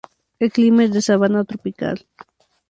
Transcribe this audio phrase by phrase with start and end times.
[0.39, 2.03] El clima es de sabana tropical.